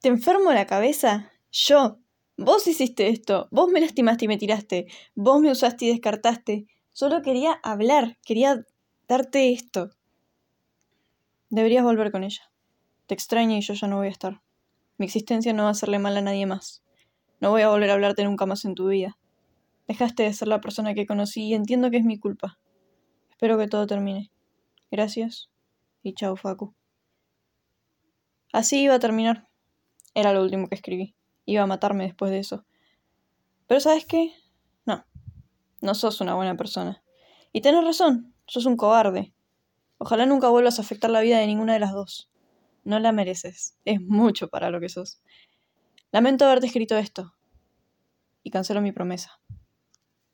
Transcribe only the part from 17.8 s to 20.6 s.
a hablarte nunca más en tu vida. Dejaste de ser